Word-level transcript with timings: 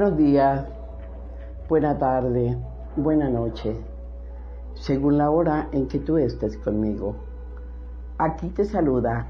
Buenos 0.00 0.16
días, 0.16 0.64
buena 1.68 1.98
tarde, 1.98 2.56
buena 2.96 3.28
noche, 3.28 3.76
según 4.72 5.18
la 5.18 5.30
hora 5.30 5.68
en 5.72 5.88
que 5.88 5.98
tú 5.98 6.16
estés 6.16 6.56
conmigo. 6.56 7.16
Aquí 8.16 8.48
te 8.48 8.64
saluda 8.64 9.26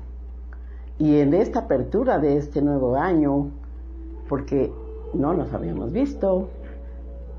y 0.96 1.18
en 1.18 1.34
esta 1.34 1.62
apertura 1.62 2.20
de 2.20 2.36
este 2.36 2.62
nuevo 2.62 2.94
año, 2.94 3.50
porque 4.28 4.72
no 5.12 5.34
nos 5.34 5.52
habíamos 5.52 5.90
visto, 5.90 6.50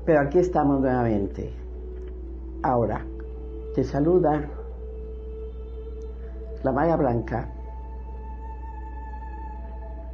pero 0.04 0.20
aquí 0.20 0.38
estamos 0.38 0.82
nuevamente. 0.82 1.54
Ahora, 2.62 3.02
te 3.74 3.82
saluda 3.82 4.42
la 6.62 6.70
Maya 6.70 6.96
Blanca 6.96 7.48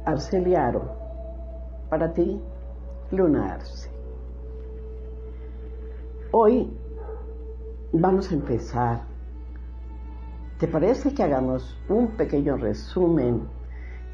Arceliaro, 0.05 0.83
para 1.89 2.13
ti, 2.13 2.41
Luna 3.11 3.55
Arce. 3.55 3.89
Hoy 6.31 6.71
vamos 7.91 8.31
a 8.31 8.35
empezar. 8.35 9.01
¿Te 10.59 10.67
parece 10.67 11.15
que 11.15 11.23
hagamos 11.23 11.75
un 11.89 12.09
pequeño 12.09 12.57
resumen 12.57 13.47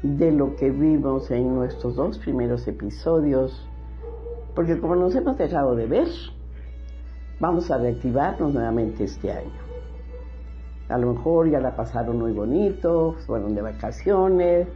de 0.02 0.32
lo 0.32 0.56
que 0.56 0.70
vimos 0.70 1.30
en 1.30 1.54
nuestros 1.54 1.96
dos 1.96 2.18
primeros 2.18 2.66
episodios? 2.68 3.68
Porque 4.54 4.80
como 4.80 4.96
nos 4.96 5.14
hemos 5.14 5.36
dejado 5.36 5.76
de 5.76 5.86
ver, 5.86 6.08
vamos 7.38 7.70
a 7.70 7.76
reactivarnos 7.76 8.54
nuevamente 8.54 9.04
este 9.04 9.30
año. 9.30 9.66
A 10.88 10.96
lo 10.96 11.12
mejor 11.12 11.50
ya 11.50 11.60
la 11.60 11.76
pasaron 11.76 12.18
muy 12.18 12.32
bonito, 12.32 13.14
fueron 13.26 13.54
de 13.54 13.60
vacaciones, 13.60 14.68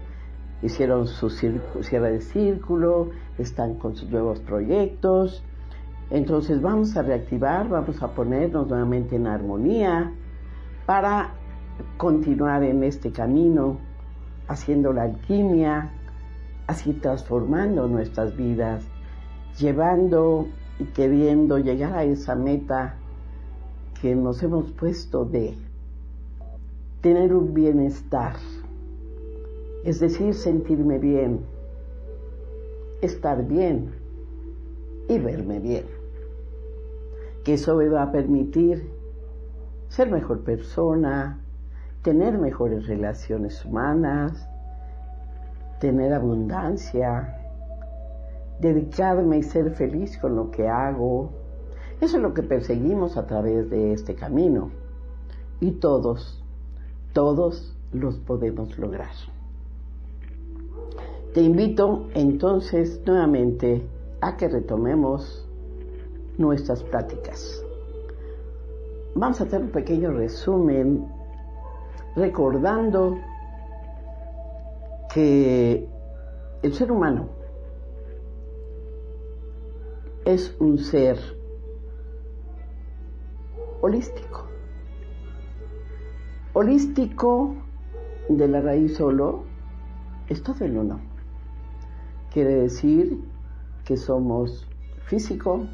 hicieron 0.62 1.06
su 1.06 1.30
cierre 1.30 2.12
de 2.12 2.20
círculo, 2.20 3.10
están 3.38 3.74
con 3.74 3.96
sus 3.96 4.10
nuevos 4.10 4.40
proyectos. 4.40 5.42
Entonces 6.10 6.60
vamos 6.60 6.96
a 6.96 7.02
reactivar, 7.02 7.68
vamos 7.68 8.02
a 8.02 8.08
ponernos 8.08 8.68
nuevamente 8.68 9.16
en 9.16 9.26
armonía 9.26 10.12
para 10.86 11.34
continuar 11.96 12.62
en 12.64 12.82
este 12.82 13.12
camino, 13.12 13.78
haciendo 14.48 14.92
la 14.92 15.04
alquimia, 15.04 15.92
así 16.66 16.92
transformando 16.94 17.86
nuestras 17.86 18.36
vidas, 18.36 18.84
llevando 19.58 20.48
y 20.78 20.84
queriendo 20.84 21.58
llegar 21.58 21.94
a 21.94 22.04
esa 22.04 22.34
meta 22.34 22.96
que 24.00 24.14
nos 24.14 24.42
hemos 24.42 24.70
puesto 24.72 25.24
de 25.24 25.54
tener 27.00 27.34
un 27.34 27.54
bienestar 27.54 28.34
es 29.84 30.00
decir, 30.00 30.34
sentirme 30.34 30.98
bien, 30.98 31.40
estar 33.00 33.46
bien 33.46 33.92
y 35.08 35.18
verme 35.18 35.58
bien. 35.58 35.84
Que 37.44 37.54
eso 37.54 37.76
me 37.76 37.88
va 37.88 38.02
a 38.02 38.12
permitir 38.12 38.90
ser 39.88 40.10
mejor 40.10 40.40
persona, 40.40 41.40
tener 42.02 42.38
mejores 42.38 42.86
relaciones 42.86 43.64
humanas, 43.64 44.48
tener 45.80 46.12
abundancia, 46.12 47.36
dedicarme 48.60 49.38
y 49.38 49.42
ser 49.42 49.70
feliz 49.74 50.18
con 50.18 50.36
lo 50.36 50.50
que 50.50 50.68
hago. 50.68 51.30
Eso 52.00 52.18
es 52.18 52.22
lo 52.22 52.34
que 52.34 52.42
perseguimos 52.42 53.16
a 53.16 53.26
través 53.26 53.70
de 53.70 53.94
este 53.94 54.14
camino. 54.14 54.70
Y 55.60 55.72
todos, 55.72 56.44
todos 57.14 57.76
los 57.92 58.18
podemos 58.18 58.78
lograr. 58.78 59.10
Te 61.32 61.42
invito 61.42 62.08
entonces 62.14 63.00
nuevamente 63.06 63.86
a 64.20 64.36
que 64.36 64.48
retomemos 64.48 65.48
nuestras 66.38 66.82
pláticas. 66.82 67.64
Vamos 69.14 69.40
a 69.40 69.44
hacer 69.44 69.62
un 69.62 69.70
pequeño 69.70 70.10
resumen 70.10 71.06
recordando 72.16 73.16
que 75.14 75.88
el 76.62 76.74
ser 76.74 76.90
humano 76.90 77.28
es 80.24 80.56
un 80.58 80.78
ser 80.78 81.16
holístico. 83.82 84.46
Holístico 86.54 87.54
de 88.28 88.48
la 88.48 88.60
raíz 88.60 88.96
solo 88.96 89.44
es 90.28 90.42
todo 90.42 90.64
el 90.64 90.76
uno. 90.76 91.09
Quiere 92.32 92.54
decir 92.54 93.18
que 93.84 93.96
somos 93.96 94.64
físico, 95.06 95.66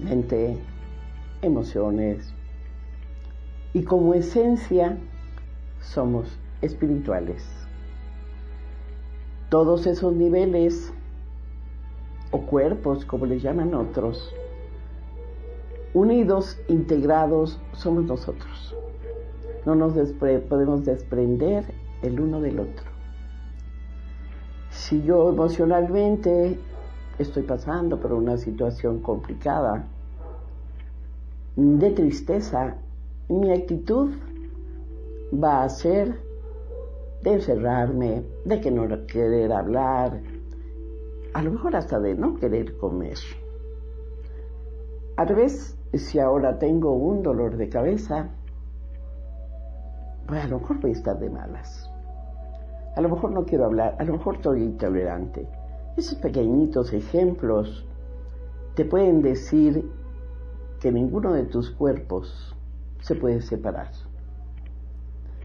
mente, 0.00 0.58
emociones 1.40 2.34
y 3.72 3.84
como 3.84 4.12
esencia 4.12 4.98
somos 5.80 6.36
espirituales. 6.62 7.46
Todos 9.50 9.86
esos 9.86 10.12
niveles 10.14 10.92
o 12.32 12.40
cuerpos, 12.40 13.04
como 13.04 13.26
les 13.26 13.40
llaman 13.40 13.72
otros, 13.72 14.34
unidos, 15.94 16.58
integrados, 16.66 17.60
somos 17.72 18.02
nosotros. 18.06 18.74
No 19.64 19.76
nos 19.76 19.92
podemos 20.12 20.84
desprender 20.84 21.72
el 22.02 22.18
uno 22.18 22.40
del 22.40 22.58
otro 22.58 22.91
si 24.72 25.02
yo 25.02 25.28
emocionalmente 25.28 26.58
estoy 27.18 27.42
pasando 27.42 28.00
por 28.00 28.12
una 28.12 28.36
situación 28.36 29.00
complicada, 29.00 29.84
de 31.56 31.90
tristeza, 31.90 32.76
mi 33.28 33.52
actitud 33.52 34.10
va 35.32 35.62
a 35.62 35.68
ser 35.68 36.18
de 37.22 37.34
encerrarme, 37.34 38.24
de 38.44 38.60
que 38.60 38.70
no 38.70 39.06
querer 39.06 39.52
hablar, 39.52 40.20
a 41.34 41.42
lo 41.42 41.52
mejor 41.52 41.76
hasta 41.76 42.00
de 42.00 42.14
no 42.14 42.36
querer 42.36 42.76
comer. 42.78 43.18
A 45.16 45.24
vez, 45.24 45.76
si 45.92 46.18
ahora 46.18 46.58
tengo 46.58 46.92
un 46.92 47.22
dolor 47.22 47.56
de 47.56 47.68
cabeza, 47.68 48.30
pues 50.26 50.42
a 50.42 50.48
lo 50.48 50.58
mejor 50.58 50.80
voy 50.80 50.90
a 50.90 50.94
estar 50.94 51.18
de 51.18 51.30
malas. 51.30 51.81
A 52.94 53.00
lo 53.00 53.08
mejor 53.08 53.30
no 53.32 53.44
quiero 53.44 53.64
hablar, 53.64 53.96
a 53.98 54.04
lo 54.04 54.12
mejor 54.14 54.36
estoy 54.36 54.62
intolerante. 54.62 55.48
Esos 55.96 56.16
pequeñitos 56.16 56.92
ejemplos 56.92 57.86
te 58.74 58.84
pueden 58.84 59.22
decir 59.22 59.90
que 60.80 60.92
ninguno 60.92 61.32
de 61.32 61.44
tus 61.44 61.70
cuerpos 61.70 62.54
se 63.00 63.14
puede 63.14 63.40
separar. 63.40 63.90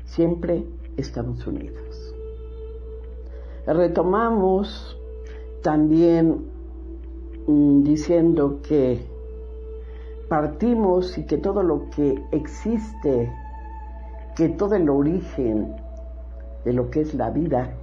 Siempre 0.05 0.65
estamos 0.97 1.45
unidos. 1.45 2.15
Retomamos 3.65 4.97
también 5.61 6.47
mm, 7.47 7.83
diciendo 7.83 8.61
que 8.61 9.05
partimos 10.29 11.17
y 11.17 11.25
que 11.25 11.37
todo 11.37 11.63
lo 11.63 11.89
que 11.89 12.23
existe, 12.31 13.31
que 14.35 14.49
todo 14.49 14.75
el 14.75 14.89
origen 14.89 15.75
de 16.67 16.73
lo 16.73 16.89
que 16.89 16.99
es 16.99 17.13
la 17.13 17.29
vida, 17.29 17.77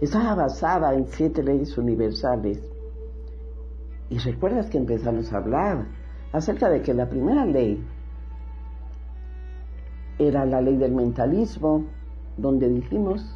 está 0.00 0.32
basada 0.36 0.94
en 0.94 1.08
siete 1.08 1.42
leyes 1.42 1.76
universales. 1.76 2.62
Y 4.10 4.18
recuerdas 4.18 4.70
que 4.70 4.78
empezamos 4.78 5.32
a 5.32 5.38
hablar 5.38 5.88
acerca 6.32 6.68
de 6.68 6.82
que 6.82 6.94
la 6.94 7.08
primera 7.08 7.44
ley 7.44 7.84
era 10.20 10.46
la 10.46 10.60
ley 10.60 10.76
del 10.76 10.92
mentalismo, 10.92 11.84
donde 12.36 12.68
dijimos 12.68 13.26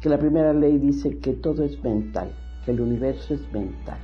que 0.00 0.08
la 0.08 0.16
primera 0.16 0.54
ley 0.54 0.78
dice 0.78 1.18
que 1.18 1.34
todo 1.34 1.64
es 1.64 1.84
mental, 1.84 2.32
que 2.64 2.70
el 2.70 2.80
universo 2.80 3.34
es 3.34 3.52
mental. 3.52 3.98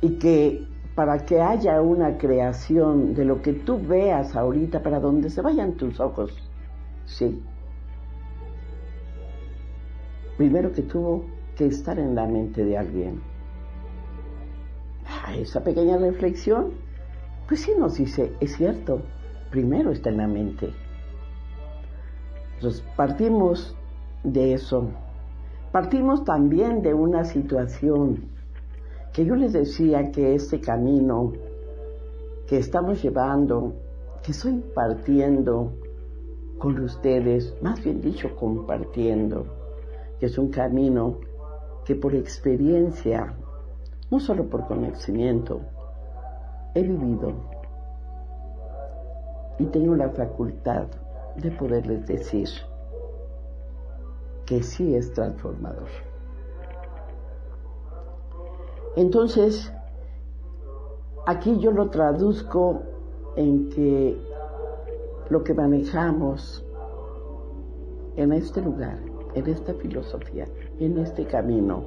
Y 0.00 0.18
que 0.18 0.66
para 0.94 1.24
que 1.24 1.40
haya 1.40 1.80
una 1.80 2.18
creación 2.18 3.14
de 3.14 3.24
lo 3.24 3.40
que 3.40 3.52
tú 3.52 3.80
veas 3.80 4.36
ahorita, 4.36 4.82
para 4.82 5.00
donde 5.00 5.30
se 5.30 5.40
vayan 5.40 5.72
tus 5.72 5.98
ojos. 6.00 6.36
Sí. 7.06 7.42
Primero 10.36 10.72
que 10.72 10.82
tuvo 10.82 11.24
que 11.56 11.66
estar 11.66 11.98
en 11.98 12.14
la 12.14 12.26
mente 12.26 12.64
de 12.64 12.76
alguien. 12.76 13.22
Ah, 15.06 15.34
esa 15.34 15.62
pequeña 15.62 15.96
reflexión, 15.96 16.72
pues 17.48 17.60
sí 17.60 17.72
nos 17.78 17.96
dice, 17.96 18.32
es 18.40 18.56
cierto, 18.56 19.02
primero 19.50 19.92
está 19.92 20.10
en 20.10 20.18
la 20.18 20.26
mente. 20.26 20.72
Entonces, 22.54 22.84
partimos 22.96 23.76
de 24.24 24.54
eso. 24.54 24.90
Partimos 25.72 26.24
también 26.24 26.82
de 26.82 26.92
una 26.92 27.24
situación 27.24 28.28
que 29.12 29.24
yo 29.26 29.34
les 29.34 29.52
decía 29.52 30.10
que 30.10 30.34
este 30.34 30.60
camino 30.60 31.32
que 32.46 32.58
estamos 32.58 33.02
llevando, 33.02 33.74
que 34.22 34.32
estoy 34.32 34.62
partiendo 34.74 35.72
con 36.58 36.78
ustedes, 36.80 37.54
más 37.60 37.82
bien 37.82 38.00
dicho, 38.00 38.34
compartiendo, 38.36 39.46
que 40.18 40.26
es 40.26 40.38
un 40.38 40.48
camino 40.50 41.18
que 41.84 41.94
por 41.94 42.14
experiencia, 42.14 43.34
no 44.10 44.20
solo 44.20 44.48
por 44.48 44.66
conocimiento, 44.66 45.60
he 46.74 46.82
vivido 46.82 47.32
y 49.58 49.66
tengo 49.66 49.94
la 49.94 50.08
facultad 50.10 50.86
de 51.36 51.50
poderles 51.50 52.06
decir 52.06 52.48
que 54.46 54.62
sí 54.62 54.94
es 54.94 55.12
transformador. 55.12 56.11
Entonces, 58.96 59.72
aquí 61.26 61.58
yo 61.58 61.72
lo 61.72 61.88
traduzco 61.88 62.82
en 63.36 63.68
que 63.70 64.20
lo 65.30 65.42
que 65.42 65.54
manejamos 65.54 66.64
en 68.16 68.32
este 68.32 68.60
lugar, 68.60 68.98
en 69.34 69.46
esta 69.46 69.72
filosofía, 69.74 70.46
en 70.78 70.98
este 70.98 71.24
camino, 71.24 71.84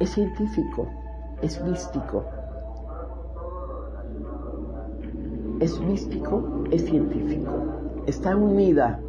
es 0.00 0.10
científico, 0.10 0.86
es 1.42 1.62
místico. 1.62 2.24
Es 5.60 5.80
místico, 5.80 6.64
es 6.70 6.84
científico. 6.84 7.52
Está 8.06 8.36
unida 8.36 9.00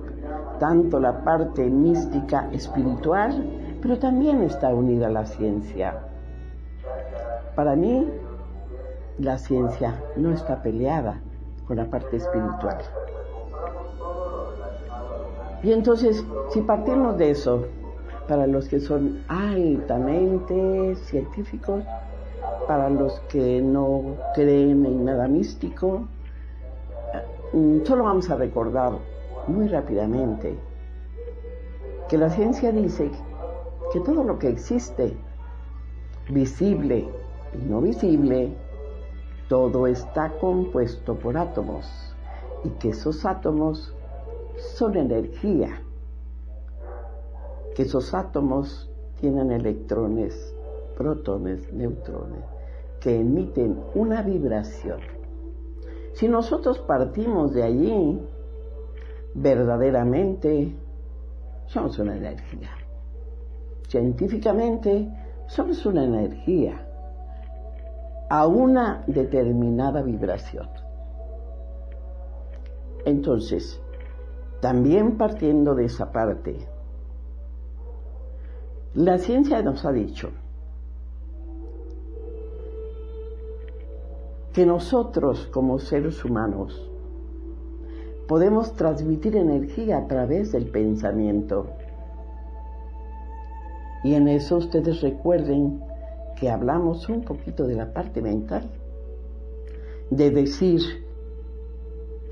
tanto 0.59 0.99
la 0.99 1.23
parte 1.23 1.69
mística 1.69 2.49
espiritual, 2.51 3.43
pero 3.87 3.99
también 3.99 4.43
está 4.43 4.67
unida 4.67 5.07
la 5.09 5.25
ciencia. 5.25 5.97
Para 7.55 7.77
mí, 7.77 8.05
la 9.17 9.37
ciencia 9.37 10.03
no 10.17 10.33
está 10.33 10.61
peleada 10.61 11.21
con 11.65 11.77
la 11.77 11.85
parte 11.85 12.17
espiritual. 12.17 12.79
Y 15.63 15.71
entonces, 15.71 16.21
si 16.49 16.59
partimos 16.63 17.17
de 17.17 17.31
eso, 17.31 17.65
para 18.27 18.45
los 18.45 18.67
que 18.67 18.81
son 18.81 19.23
altamente 19.29 20.95
científicos, 21.05 21.81
para 22.67 22.89
los 22.89 23.21
que 23.29 23.61
no 23.61 24.17
creen 24.35 24.85
en 24.85 25.05
nada 25.05 25.29
místico, 25.29 26.09
mm, 27.53 27.85
solo 27.85 28.03
vamos 28.03 28.29
a 28.29 28.35
recordar 28.35 28.91
muy 29.47 29.69
rápidamente 29.69 30.57
que 32.09 32.17
la 32.17 32.29
ciencia 32.29 32.73
dice 32.73 33.11
que 33.91 33.99
todo 34.01 34.23
lo 34.23 34.37
que 34.37 34.49
existe, 34.49 35.17
visible 36.29 37.07
y 37.53 37.65
no 37.65 37.81
visible, 37.81 38.53
todo 39.47 39.87
está 39.87 40.37
compuesto 40.39 41.15
por 41.15 41.37
átomos 41.37 41.85
y 42.63 42.69
que 42.71 42.89
esos 42.89 43.25
átomos 43.25 43.95
son 44.57 44.97
energía, 44.97 45.81
que 47.75 47.83
esos 47.83 48.13
átomos 48.13 48.91
tienen 49.19 49.51
electrones, 49.51 50.53
protones, 50.97 51.71
neutrones, 51.71 52.43
que 52.99 53.21
emiten 53.21 53.79
una 53.95 54.21
vibración. 54.21 54.99
Si 56.13 56.27
nosotros 56.27 56.79
partimos 56.79 57.53
de 57.53 57.63
allí, 57.63 58.19
verdaderamente 59.33 60.75
somos 61.67 61.99
una 61.99 62.17
energía. 62.17 62.86
Científicamente 63.87 65.09
somos 65.47 65.85
una 65.85 66.03
energía 66.03 66.85
a 68.29 68.45
una 68.47 69.03
determinada 69.07 70.01
vibración. 70.01 70.67
Entonces, 73.05 73.79
también 74.59 75.17
partiendo 75.17 75.75
de 75.75 75.85
esa 75.85 76.11
parte, 76.11 76.57
la 78.93 79.17
ciencia 79.17 79.61
nos 79.61 79.85
ha 79.85 79.91
dicho 79.91 80.31
que 84.51 84.65
nosotros 84.65 85.47
como 85.53 85.77
seres 85.77 86.25
humanos 86.25 86.89
podemos 88.27 88.73
transmitir 88.73 89.37
energía 89.37 89.99
a 89.99 90.07
través 90.07 90.51
del 90.51 90.65
pensamiento. 90.65 91.67
Y 94.03 94.13
en 94.13 94.27
eso 94.27 94.57
ustedes 94.57 95.01
recuerden 95.01 95.81
que 96.39 96.49
hablamos 96.49 97.09
un 97.09 97.23
poquito 97.23 97.65
de 97.65 97.75
la 97.75 97.93
parte 97.93 98.21
mental, 98.21 98.69
de 100.11 100.29
decir 100.29 100.81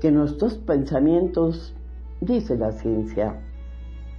que 0.00 0.10
nuestros 0.12 0.58
pensamientos, 0.58 1.74
dice 2.20 2.56
la 2.56 2.72
ciencia, 2.72 3.40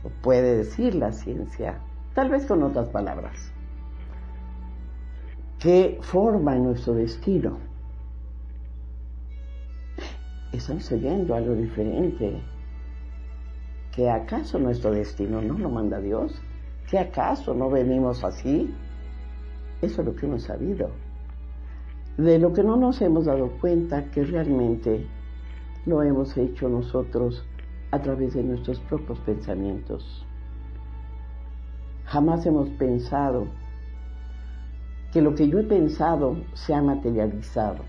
o 0.04 0.10
puede 0.22 0.58
decir 0.58 0.96
la 0.96 1.12
ciencia, 1.14 1.80
tal 2.14 2.30
vez 2.30 2.46
con 2.46 2.64
otras 2.64 2.90
palabras, 2.90 3.52
que 5.60 5.98
forman 6.02 6.64
nuestro 6.64 6.94
destino. 6.94 7.58
Están 10.52 10.80
oyendo 10.92 11.36
algo 11.36 11.56
diferente. 11.56 12.42
¿Que 13.94 14.10
acaso 14.10 14.60
nuestro 14.60 14.92
destino 14.92 15.42
no 15.42 15.58
lo 15.58 15.70
manda 15.70 16.00
Dios? 16.00 16.40
¿Que 16.90 17.00
acaso 17.00 17.54
no 17.54 17.70
venimos 17.70 18.24
así? 18.24 18.74
Eso 19.82 20.02
es 20.02 20.08
lo 20.08 20.16
que 20.16 20.26
hemos 20.26 20.44
sabido. 20.44 20.90
De 22.18 22.40
lo 22.40 22.54
que 22.54 22.64
no 22.64 22.78
nos 22.78 23.02
hemos 23.02 23.26
dado 23.26 23.52
cuenta 23.60 24.06
que 24.06 24.24
realmente 24.24 25.06
lo 25.86 26.02
hemos 26.02 26.36
hecho 26.38 26.70
nosotros 26.70 27.46
a 27.92 28.00
través 28.00 28.34
de 28.34 28.44
nuestros 28.44 28.80
propios 28.80 29.20
pensamientos. 29.20 30.26
Jamás 32.06 32.46
hemos 32.46 32.70
pensado 32.70 33.48
que 35.12 35.22
lo 35.22 35.36
que 35.36 35.48
yo 35.50 35.60
he 35.60 35.64
pensado 35.64 36.38
se 36.54 36.74
ha 36.74 36.82
materializado. 36.82 37.84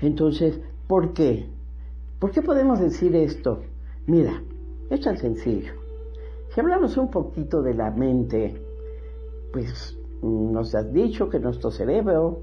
Entonces, 0.00 0.58
¿por 0.86 1.12
qué? 1.12 1.48
¿Por 2.18 2.30
qué 2.30 2.42
podemos 2.42 2.80
decir 2.80 3.14
esto? 3.14 3.62
Mira, 4.06 4.42
es 4.94 5.00
tan 5.02 5.16
sencillo. 5.16 5.72
Si 6.48 6.60
hablamos 6.60 6.96
un 6.96 7.10
poquito 7.10 7.62
de 7.62 7.74
la 7.74 7.90
mente, 7.90 8.60
pues 9.52 9.98
nos 10.22 10.74
has 10.74 10.92
dicho 10.92 11.28
que 11.28 11.38
nuestro 11.38 11.70
cerebro, 11.70 12.40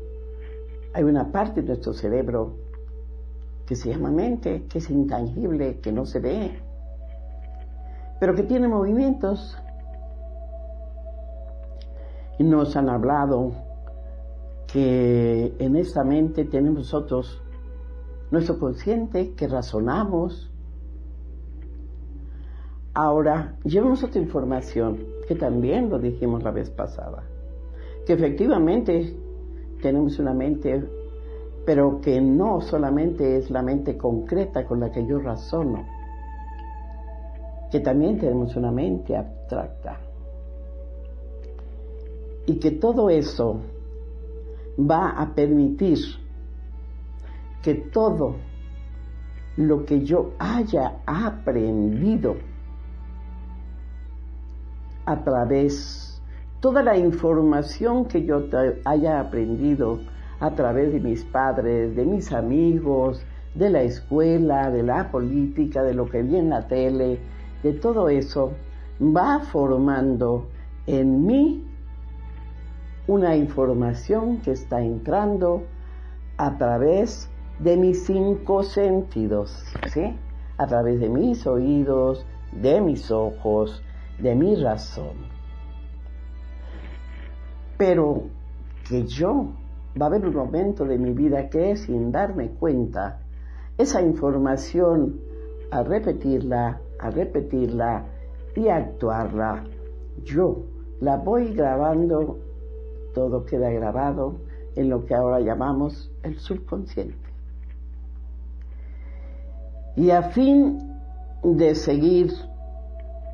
hay 0.94 1.04
una 1.04 1.32
parte 1.32 1.62
de 1.62 1.68
nuestro 1.68 1.94
cerebro 1.94 2.58
que 3.66 3.76
se 3.76 3.90
llama 3.90 4.12
mente, 4.12 4.66
que 4.70 4.80
es 4.80 4.90
intangible, 4.90 5.80
que 5.80 5.92
no 5.92 6.06
se 6.06 6.20
ve, 6.20 6.60
pero 8.20 8.36
que 8.36 8.44
tiene 8.44 8.68
movimientos. 8.68 9.58
Y 12.38 12.44
nos 12.44 12.76
han 12.76 12.90
hablado 12.90 13.54
que 14.68 15.56
en 15.58 15.76
esta 15.76 16.04
mente 16.04 16.46
tenemos 16.46 16.80
nosotros 16.80 17.42
nuestro 18.30 18.60
consciente, 18.60 19.34
que 19.36 19.48
razonamos, 19.48 20.51
Ahora, 22.94 23.56
llevamos 23.64 24.04
otra 24.04 24.20
información, 24.22 25.06
que 25.26 25.36
también 25.36 25.90
lo 25.90 25.98
dijimos 25.98 26.44
la 26.44 26.52
vez 26.52 26.70
pasada, 26.70 27.24
que 28.06 28.12
efectivamente 28.12 29.16
tenemos 29.82 30.20
una 30.20 30.34
mente, 30.34 30.84
pero 31.66 32.02
que 32.02 32.20
no 32.20 32.60
solamente 32.60 33.38
es 33.38 33.50
la 33.50 33.62
mente 33.62 33.98
concreta 33.98 34.66
con 34.66 34.82
la 34.82 34.92
que 34.92 35.06
yo 35.06 35.20
razono, 35.20 35.86
que 37.72 37.80
también 37.80 38.20
tenemos 38.20 38.58
una 38.58 38.72
mente 38.72 39.16
abstracta. 39.16 39.98
Y 42.46 42.60
que 42.60 42.72
todo 42.72 43.10
eso 43.10 43.62
va 44.78 45.12
a 45.12 45.34
permitir 45.34 45.98
que 47.62 47.76
todo 47.76 48.36
lo 49.56 49.86
que 49.86 50.04
yo 50.04 50.32
haya 50.40 51.02
aprendido 51.06 52.51
a 55.06 55.24
través, 55.24 56.22
toda 56.60 56.84
la 56.84 56.98
información 56.98 58.06
que 58.06 58.24
yo 58.26 58.44
haya 58.86 59.20
aprendido 59.20 60.00
a 60.40 60.52
través 60.52 60.92
de 60.92 61.00
mis 61.00 61.24
padres, 61.24 61.96
de 61.96 62.06
mis 62.06 62.32
amigos, 62.32 63.24
de 63.56 63.70
la 63.70 63.82
escuela, 63.82 64.72
de 64.72 64.84
la 64.84 65.12
política, 65.12 65.84
de 65.84 65.94
lo 65.94 66.08
que 66.10 66.24
vi 66.24 66.38
en 66.38 66.50
la 66.50 66.68
tele, 66.68 67.20
de 67.64 67.74
todo 67.74 68.10
eso, 68.10 68.54
va 69.02 69.40
formando 69.40 70.48
en 70.88 71.26
mí 71.26 71.66
una 73.08 73.36
información 73.36 74.38
que 74.42 74.52
está 74.52 74.82
entrando 74.82 75.64
a 76.38 76.58
través 76.58 77.30
de 77.60 77.78
mis 77.78 78.06
cinco 78.06 78.64
sentidos, 78.64 79.64
¿sí? 79.88 80.16
A 80.58 80.66
través 80.66 81.00
de 81.00 81.10
mis 81.10 81.46
oídos, 81.46 82.26
de 82.52 82.82
mis 82.82 83.12
ojos, 83.12 83.84
de 84.22 84.36
mi 84.36 84.56
razón. 84.56 85.16
Pero 87.78 88.24
que 88.88 89.06
yo 89.06 89.48
va 90.00 90.06
a 90.06 90.10
haber 90.10 90.26
un 90.26 90.36
momento 90.36 90.86
de 90.86 90.98
mi 90.98 91.12
vida 91.14 91.50
que 91.50 91.76
sin 91.76 92.12
darme 92.12 92.50
cuenta, 92.50 93.20
esa 93.78 94.02
información, 94.02 95.20
a 95.72 95.84
repetirla, 95.84 96.80
a 97.00 97.10
repetirla 97.10 98.06
y 98.56 98.68
actuarla, 98.68 99.64
yo 100.24 100.66
la 101.00 101.18
voy 101.18 101.54
grabando, 101.54 102.38
todo 103.14 103.46
queda 103.46 103.72
grabado 103.72 104.36
en 104.76 104.90
lo 104.90 105.06
que 105.06 105.16
ahora 105.16 105.40
llamamos 105.40 106.12
el 106.24 106.38
subconsciente. 106.38 107.16
Y 109.96 110.12
a 110.12 110.22
fin 110.24 110.78
de 111.44 111.76
seguir 111.76 112.32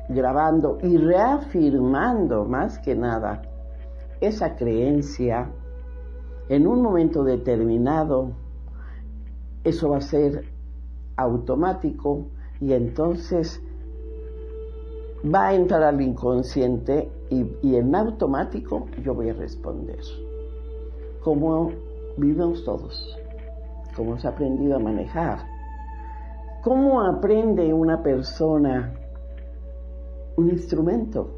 grabando 0.08 0.78
y 0.82 0.96
reafirmando 0.96 2.44
más 2.44 2.78
que 2.78 2.94
nada 2.94 3.42
esa 4.20 4.56
creencia, 4.56 5.50
en 6.48 6.66
un 6.66 6.82
momento 6.82 7.24
determinado, 7.24 8.32
eso 9.64 9.90
va 9.90 9.98
a 9.98 10.00
ser 10.00 10.44
automático 11.16 12.26
y 12.60 12.72
entonces 12.72 13.62
va 15.24 15.48
a 15.48 15.54
entrar 15.54 15.82
al 15.82 16.00
inconsciente 16.00 17.10
y, 17.30 17.76
en 17.76 17.94
automático 17.94 18.86
yo 19.04 19.14
voy 19.14 19.28
a 19.30 19.34
responder. 19.34 20.00
Como 21.22 21.72
vivimos 22.16 22.64
todos, 22.64 23.18
como 23.94 24.12
hemos 24.12 24.24
aprendido 24.24 24.76
a 24.76 24.78
manejar. 24.78 25.38
¿Cómo 26.62 27.02
aprende 27.02 27.72
una 27.72 28.02
persona 28.02 28.92
un 30.38 30.50
instrumento? 30.50 31.34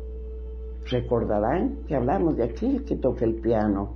Recordarán 0.85 1.79
que 1.89 1.97
hablamos 1.97 2.37
de 2.37 2.45
aquel 2.45 2.85
que 2.85 2.97
toca 2.97 3.25
el 3.25 3.35
piano 3.37 3.95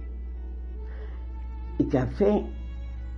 y 1.78 1.84
fe 1.84 2.46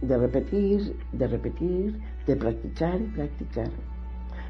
de 0.00 0.18
repetir, 0.18 0.96
de 1.12 1.26
repetir, 1.28 2.00
de 2.26 2.36
practicar 2.36 3.00
y 3.00 3.04
practicar. 3.04 3.70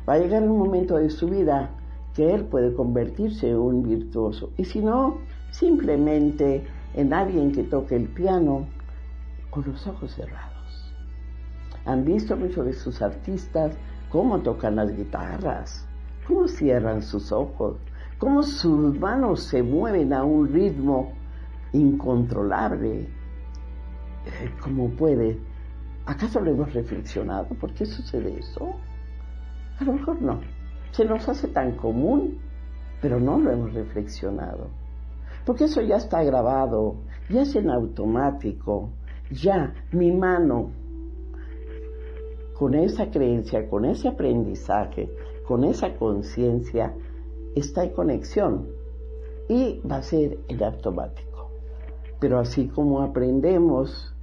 Va 0.08 0.14
a 0.14 0.18
llegar 0.18 0.42
un 0.44 0.58
momento 0.58 0.96
de 0.96 1.10
su 1.10 1.28
vida 1.28 1.70
que 2.14 2.32
él 2.32 2.44
puede 2.44 2.72
convertirse 2.72 3.50
en 3.50 3.56
un 3.56 3.82
virtuoso. 3.82 4.50
Y 4.56 4.64
si 4.64 4.80
no, 4.80 5.18
simplemente 5.50 6.64
en 6.94 7.12
alguien 7.12 7.52
que 7.52 7.64
toque 7.64 7.96
el 7.96 8.08
piano 8.08 8.66
con 9.50 9.66
los 9.66 9.86
ojos 9.86 10.14
cerrados. 10.14 10.94
Han 11.84 12.04
visto 12.06 12.34
muchos 12.34 12.64
de 12.64 12.72
sus 12.72 13.02
artistas 13.02 13.76
cómo 14.08 14.40
tocan 14.40 14.76
las 14.76 14.96
guitarras, 14.96 15.86
cómo 16.26 16.48
cierran 16.48 17.02
sus 17.02 17.32
ojos, 17.32 17.76
cómo 18.18 18.42
sus 18.42 18.98
manos 18.98 19.44
se 19.44 19.62
mueven 19.62 20.12
a 20.12 20.24
un 20.24 20.52
ritmo 20.52 21.12
incontrolable, 21.72 23.00
eh, 23.00 24.50
como 24.62 24.90
puede. 24.90 25.38
¿Acaso 26.06 26.40
lo 26.40 26.50
hemos 26.52 26.72
reflexionado? 26.72 27.48
¿Por 27.60 27.74
qué 27.74 27.84
sucede 27.84 28.38
eso? 28.38 28.74
A 29.78 29.84
lo 29.84 29.94
mejor 29.94 30.22
no 30.22 30.40
se 30.96 31.04
nos 31.04 31.28
hace 31.28 31.48
tan 31.48 31.72
común, 31.72 32.38
pero 33.02 33.20
no 33.20 33.38
lo 33.38 33.52
hemos 33.52 33.74
reflexionado. 33.74 34.68
Porque 35.44 35.64
eso 35.64 35.82
ya 35.82 35.96
está 35.96 36.22
grabado, 36.24 36.96
ya 37.28 37.42
es 37.42 37.54
en 37.54 37.68
automático, 37.68 38.88
ya 39.30 39.74
mi 39.92 40.10
mano, 40.10 40.70
con 42.54 42.74
esa 42.74 43.10
creencia, 43.10 43.68
con 43.68 43.84
ese 43.84 44.08
aprendizaje, 44.08 45.10
con 45.46 45.64
esa 45.64 45.96
conciencia, 45.96 46.94
está 47.54 47.84
en 47.84 47.90
conexión 47.90 48.68
y 49.48 49.80
va 49.80 49.96
a 49.96 50.02
ser 50.02 50.38
en 50.48 50.62
automático. 50.62 51.50
Pero 52.18 52.38
así 52.38 52.68
como 52.68 53.02
aprendemos 53.02 54.14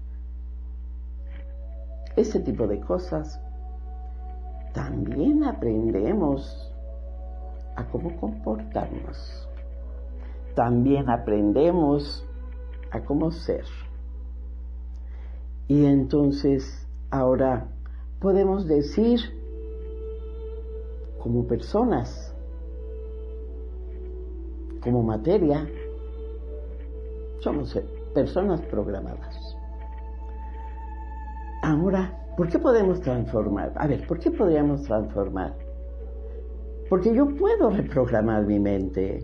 ese 2.16 2.40
tipo 2.40 2.68
de 2.68 2.80
cosas, 2.80 3.40
también 4.74 5.44
aprendemos 5.44 6.74
a 7.76 7.86
cómo 7.86 8.16
comportarnos. 8.18 9.48
También 10.56 11.10
aprendemos 11.10 12.26
a 12.92 13.02
cómo 13.02 13.32
ser. 13.32 13.66
Y 15.68 15.86
entonces 15.86 16.88
ahora 17.10 17.68
podemos 18.20 18.68
decir 18.68 19.43
como 21.24 21.48
personas, 21.48 22.36
como 24.82 25.02
materia, 25.02 25.66
somos 27.40 27.80
personas 28.14 28.62
programadas. 28.64 29.58
Ahora 31.64 32.20
¿Por 32.36 32.50
qué 32.50 32.58
podemos 32.58 33.00
transformar? 33.00 33.74
A 33.76 33.86
ver, 33.86 34.08
¿por 34.08 34.18
qué 34.18 34.32
podríamos 34.32 34.84
transformar? 34.84 35.54
Porque 36.90 37.14
yo 37.14 37.28
puedo 37.36 37.70
reprogramar 37.70 38.46
mi 38.46 38.60
mente. 38.60 39.24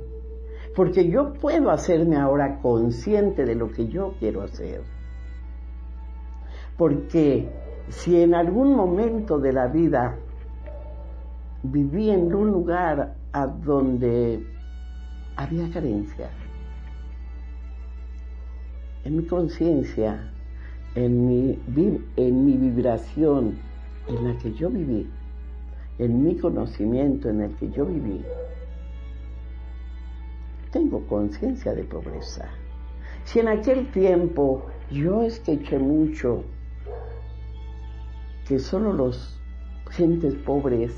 Porque 0.76 1.10
yo 1.10 1.34
puedo 1.34 1.72
hacerme 1.72 2.18
ahora 2.18 2.60
consciente 2.62 3.46
de 3.46 3.56
lo 3.56 3.72
que 3.72 3.88
yo 3.88 4.14
quiero 4.20 4.44
hacer. 4.44 4.82
Porque 6.78 7.50
si 7.90 8.22
en 8.22 8.36
algún 8.36 8.76
momento 8.76 9.40
de 9.40 9.54
la 9.54 9.68
vida 9.68 10.20
viví 11.64 12.10
en 12.10 12.34
un 12.34 12.52
lugar 12.52 13.16
a 13.34 13.48
donde 13.48 14.46
había 15.36 15.70
carencia, 15.72 16.30
en 19.04 19.18
mi 19.18 19.24
conciencia 19.24 20.30
en 20.96 21.28
mi, 21.28 21.60
en 22.16 22.46
mi 22.46 22.58
vibración 22.58 23.58
en 24.08 24.28
la 24.28 24.38
que 24.40 24.52
yo 24.54 24.70
viví, 24.70 25.08
en 26.00 26.24
mi 26.24 26.36
conocimiento 26.36 27.30
en 27.30 27.42
el 27.42 27.56
que 27.56 27.70
yo 27.70 27.86
viví, 27.86 28.24
tengo 30.72 31.06
conciencia 31.08 31.74
de 31.74 31.84
pobreza. 31.84 32.50
Si 33.24 33.40
en 33.40 33.48
aquel 33.48 33.92
tiempo 33.92 34.66
yo 34.92 35.24
escuché 35.24 35.78
mucho 35.78 36.44
que 38.48 38.58
solo 38.58 38.94
los 38.94 39.40
gentes 39.92 40.34
pobres 40.36 40.96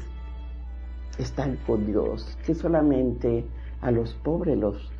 están 1.17 1.57
con 1.67 1.85
Dios, 1.85 2.37
que 2.45 2.53
solamente 2.53 3.45
a 3.81 3.91
los 3.91 4.13
pobres 4.13 4.57
los 4.57 4.91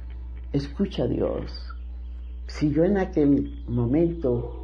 escucha 0.53 1.07
Dios. 1.07 1.51
Si 2.47 2.71
yo 2.71 2.83
en 2.83 2.97
aquel 2.97 3.63
momento 3.67 4.61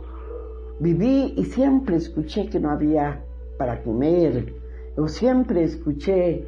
Viví 0.80 1.34
y 1.36 1.46
siempre 1.46 1.96
escuché 1.96 2.50
que 2.50 2.60
no 2.60 2.70
había 2.70 3.24
para 3.58 3.82
comer, 3.82 4.54
o 4.96 5.08
siempre 5.08 5.63
escuché 5.63 6.44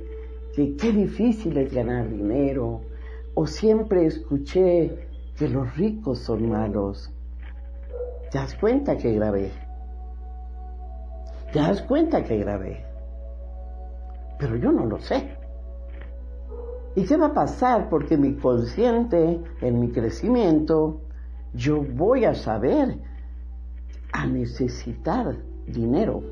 que 0.53 0.75
qué 0.75 0.91
difícil 0.91 1.57
es 1.57 1.73
ganar 1.73 2.07
dinero, 2.07 2.81
o 3.33 3.47
siempre 3.47 4.05
escuché 4.05 5.07
que 5.35 5.49
los 5.49 5.75
ricos 5.77 6.19
son 6.19 6.47
malos. 6.47 7.11
¿Te 8.29 8.37
das 8.37 8.53
cuenta 8.53 8.97
que 8.97 9.13
grabé? 9.13 9.51
¿Te 11.51 11.57
das 11.57 11.81
cuenta 11.81 12.23
que 12.23 12.37
grabé? 12.37 12.88
Pero 14.39 14.55
yo 14.55 14.71
no 14.71 14.85
lo 14.85 14.97
sé. 14.99 15.37
¿Y 16.95 17.03
qué 17.03 17.17
va 17.17 17.27
a 17.27 17.33
pasar? 17.33 17.89
Porque 17.89 18.17
mi 18.17 18.35
consciente, 18.35 19.39
en 19.61 19.79
mi 19.79 19.91
crecimiento, 19.91 21.01
yo 21.53 21.83
voy 21.83 22.25
a 22.25 22.33
saber 22.33 22.97
a 24.11 24.25
necesitar 24.25 25.35
dinero, 25.67 26.23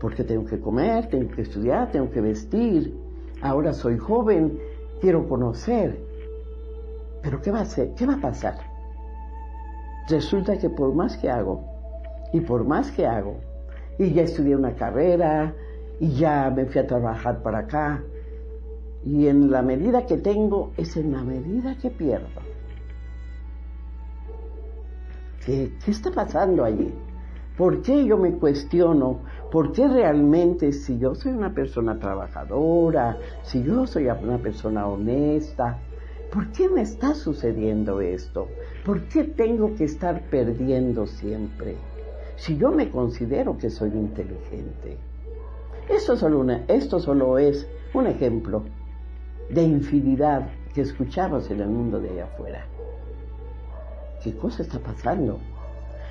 porque 0.00 0.24
tengo 0.24 0.44
que 0.46 0.58
comer, 0.58 1.08
tengo 1.08 1.30
que 1.30 1.42
estudiar, 1.42 1.90
tengo 1.92 2.10
que 2.10 2.20
vestir, 2.20 2.96
ahora 3.40 3.72
soy 3.72 3.98
joven, 3.98 4.58
quiero 5.00 5.28
conocer. 5.28 6.00
Pero 7.22 7.40
¿qué 7.40 7.50
va 7.50 7.60
a 7.60 7.62
hacer? 7.62 7.94
¿Qué 7.94 8.06
va 8.06 8.14
a 8.14 8.20
pasar? 8.20 8.58
Resulta 10.08 10.58
que 10.58 10.70
por 10.70 10.94
más 10.94 11.16
que 11.18 11.30
hago, 11.30 11.64
y 12.32 12.40
por 12.40 12.64
más 12.64 12.90
que 12.90 13.06
hago, 13.06 13.36
y 13.98 14.12
ya 14.12 14.22
estudié 14.22 14.56
una 14.56 14.74
carrera, 14.74 15.54
y 16.00 16.14
ya 16.14 16.50
me 16.50 16.64
fui 16.64 16.80
a 16.80 16.86
trabajar 16.86 17.42
para 17.42 17.58
acá, 17.58 18.02
y 19.04 19.28
en 19.28 19.50
la 19.50 19.62
medida 19.62 20.06
que 20.06 20.16
tengo 20.16 20.72
es 20.76 20.96
en 20.96 21.12
la 21.12 21.22
medida 21.22 21.76
que 21.76 21.90
pierdo. 21.90 22.40
¿Qué, 25.44 25.72
está 25.86 26.10
pasando 26.10 26.64
allí? 26.64 26.92
¿Por 27.56 27.82
qué 27.82 28.04
yo 28.04 28.16
me 28.16 28.32
cuestiono? 28.32 29.20
¿Por 29.52 29.72
qué 29.72 29.88
realmente 29.88 30.72
si 30.72 30.98
yo 30.98 31.14
soy 31.14 31.32
una 31.32 31.52
persona 31.52 31.98
trabajadora, 31.98 33.18
si 33.42 33.62
yo 33.62 33.86
soy 33.86 34.06
una 34.06 34.38
persona 34.38 34.86
honesta, 34.86 35.78
¿por 36.32 36.50
qué 36.52 36.68
me 36.68 36.82
está 36.82 37.14
sucediendo 37.14 38.00
esto? 38.00 38.48
¿Por 38.84 39.02
qué 39.08 39.24
tengo 39.24 39.74
que 39.74 39.84
estar 39.84 40.22
perdiendo 40.30 41.06
siempre? 41.06 41.76
Si 42.36 42.56
yo 42.56 42.70
me 42.70 42.88
considero 42.90 43.58
que 43.58 43.68
soy 43.68 43.90
inteligente. 43.90 45.09
Esto 45.90 46.16
solo, 46.16 46.46
esto 46.68 47.00
solo 47.00 47.38
es 47.38 47.66
un 47.94 48.06
ejemplo 48.06 48.62
de 49.48 49.62
infinidad 49.62 50.48
que 50.72 50.82
escuchamos 50.82 51.50
en 51.50 51.60
el 51.60 51.68
mundo 51.68 52.00
de 52.00 52.10
allá 52.10 52.24
afuera. 52.24 52.66
¿qué 54.22 54.36
cosa 54.36 54.62
está 54.62 54.78
pasando? 54.78 55.38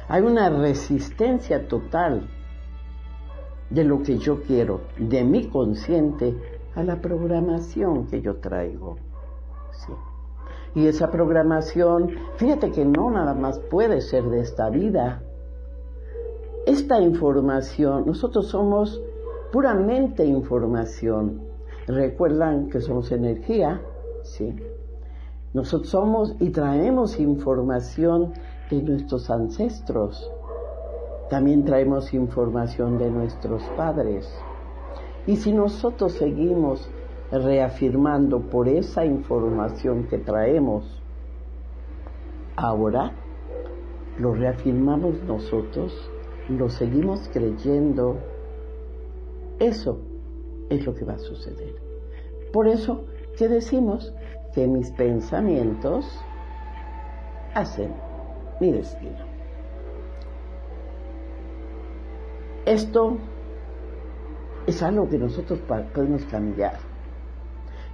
Hay 0.07 0.23
una 0.23 0.49
resistencia 0.49 1.67
total 1.67 2.27
de 3.69 3.83
lo 3.83 4.01
que 4.01 4.17
yo 4.17 4.41
quiero, 4.41 4.81
de 4.97 5.23
mi 5.23 5.47
consciente, 5.47 6.35
a 6.75 6.83
la 6.83 7.01
programación 7.01 8.07
que 8.07 8.21
yo 8.21 8.37
traigo. 8.37 8.97
Y 10.75 10.87
esa 10.87 11.09
programación, 11.11 12.15
fíjate 12.35 12.71
que 12.71 12.85
no 12.85 13.09
nada 13.09 13.33
más 13.33 13.59
puede 13.59 14.01
ser 14.01 14.23
de 14.25 14.41
esta 14.41 14.69
vida. 14.69 15.21
Esta 16.65 17.01
información, 17.01 18.05
nosotros 18.05 18.47
somos 18.47 19.01
puramente 19.51 20.25
información. 20.25 21.41
Recuerdan 21.87 22.69
que 22.69 22.81
somos 22.81 23.11
energía, 23.11 23.81
¿sí? 24.23 24.55
Nosotros 25.53 25.89
somos 25.89 26.35
y 26.39 26.51
traemos 26.51 27.19
información 27.19 28.33
de 28.69 28.83
nuestros 28.83 29.29
ancestros. 29.29 30.31
También 31.29 31.65
traemos 31.65 32.13
información 32.13 32.97
de 32.97 33.09
nuestros 33.09 33.63
padres. 33.75 34.31
Y 35.25 35.37
si 35.37 35.51
nosotros 35.51 36.13
seguimos 36.13 36.89
reafirmando 37.31 38.39
por 38.39 38.67
esa 38.67 39.05
información 39.05 40.05
que 40.07 40.17
traemos, 40.19 41.01
ahora 42.55 43.11
lo 44.19 44.33
reafirmamos 44.33 45.23
nosotros, 45.23 45.93
lo 46.49 46.69
seguimos 46.69 47.29
creyendo, 47.31 48.17
eso 49.59 50.01
es 50.69 50.85
lo 50.85 50.93
que 50.95 51.05
va 51.05 51.13
a 51.13 51.19
suceder. 51.19 51.75
Por 52.51 52.67
eso 52.67 53.05
que 53.37 53.47
decimos 53.47 54.13
que 54.53 54.67
mis 54.67 54.91
pensamientos 54.91 56.05
hacen 57.53 57.93
mi 58.59 58.71
destino. 58.71 59.29
Esto 62.65 63.17
es 64.67 64.83
algo 64.83 65.09
que 65.09 65.17
nosotros 65.17 65.59
podemos 65.93 66.23
cambiar. 66.25 66.77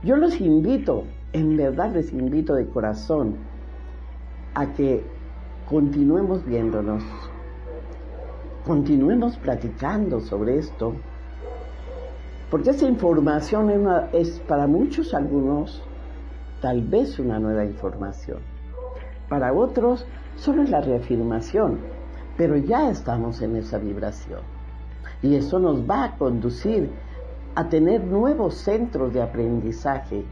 Yo 0.04 0.18
los 0.18 0.40
invito, 0.42 1.06
en 1.34 1.56
verdad 1.56 1.94
les 1.94 2.12
invito 2.12 2.54
de 2.54 2.68
corazón, 2.68 3.38
a 4.54 4.74
que 4.74 5.04
continuemos 5.70 6.46
viéndonos, 6.46 7.04
continuemos 8.66 9.38
platicando 9.38 10.20
sobre 10.20 10.58
esto, 10.58 10.94
porque 12.50 12.70
esa 12.70 12.88
información 12.88 13.72
es, 14.14 14.40
para 14.48 14.68
muchos 14.68 15.14
algunos 15.14 15.82
tal 16.62 16.82
vez 16.82 17.20
una 17.20 17.40
nueva 17.40 17.66
información. 17.66 18.40
Para 19.30 19.54
otros 19.54 20.06
solo 20.36 20.64
es 20.64 20.70
la 20.70 20.82
reafirmación, 20.82 21.80
pero 22.38 22.58
ya 22.58 22.90
estamos 22.90 23.42
en 23.42 23.56
esa 23.56 23.78
vibración. 23.80 24.42
Y 25.22 25.36
eso 25.36 25.60
nos 25.60 25.90
va 25.90 26.04
a 26.04 26.18
conducir 26.18 26.92
a 27.56 27.68
tener 27.68 28.04
nuevos 28.04 28.56
centros 28.56 29.14
de 29.14 29.22
aprendizaje. 29.22 30.26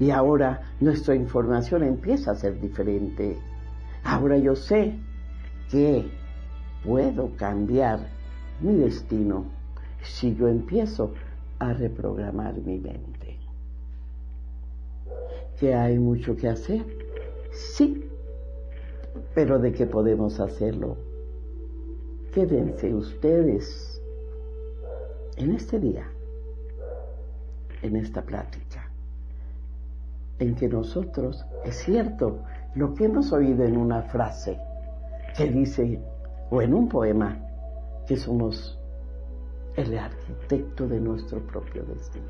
Y 0.00 0.10
ahora 0.10 0.62
nuestra 0.80 1.14
información 1.14 1.82
empieza 1.82 2.30
a 2.30 2.36
ser 2.36 2.60
diferente. 2.60 3.38
Ahora 4.02 4.38
yo 4.38 4.56
sé 4.56 4.98
que 5.70 6.10
puedo 6.84 7.36
cambiar 7.36 8.00
mi 8.60 8.76
destino 8.76 9.44
si 10.02 10.34
yo 10.34 10.48
empiezo 10.48 11.12
a 11.70 11.74
reprogramar 11.74 12.54
mi 12.60 12.78
mente. 12.78 13.38
¿Que 15.58 15.74
hay 15.74 15.98
mucho 15.98 16.36
que 16.36 16.48
hacer? 16.48 16.84
Sí, 17.52 18.08
pero 19.34 19.58
¿de 19.58 19.72
qué 19.72 19.86
podemos 19.86 20.40
hacerlo? 20.40 20.96
Quédense 22.32 22.92
ustedes 22.94 24.02
en 25.36 25.52
este 25.52 25.78
día, 25.78 26.06
en 27.82 27.96
esta 27.96 28.22
plática, 28.22 28.90
en 30.38 30.54
que 30.56 30.68
nosotros, 30.68 31.44
es 31.64 31.76
cierto, 31.76 32.40
lo 32.74 32.94
que 32.94 33.04
hemos 33.04 33.32
oído 33.32 33.64
en 33.64 33.76
una 33.76 34.02
frase 34.02 34.58
que 35.36 35.50
dice, 35.50 36.00
o 36.50 36.60
en 36.60 36.74
un 36.74 36.88
poema, 36.88 37.40
que 38.06 38.16
somos 38.16 38.80
el 39.76 39.98
arquitecto 39.98 40.86
de 40.86 41.00
nuestro 41.00 41.40
propio 41.40 41.84
destino. 41.84 42.26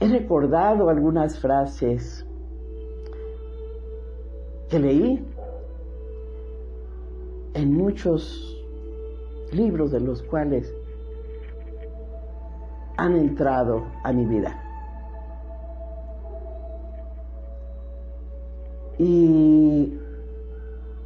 He 0.00 0.08
recordado 0.08 0.88
algunas 0.88 1.38
frases 1.38 2.26
que 4.68 4.78
leí 4.78 5.24
en 7.54 7.72
muchos 7.72 8.54
libros 9.52 9.92
de 9.92 10.00
los 10.00 10.22
cuales 10.22 10.74
han 12.96 13.16
entrado 13.16 13.86
a 14.02 14.12
mi 14.12 14.26
vida. 14.26 14.60
Y 18.98 19.98